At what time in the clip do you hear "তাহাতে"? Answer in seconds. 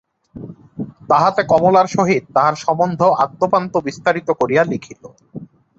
1.09-1.41